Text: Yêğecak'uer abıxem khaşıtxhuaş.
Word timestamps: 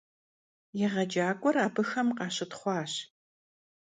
Yêğecak'uer 0.79 1.55
abıxem 1.65 2.09
khaşıtxhuaş. 2.17 2.93